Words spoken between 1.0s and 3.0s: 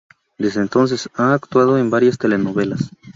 ha actuado en varias telenovelas.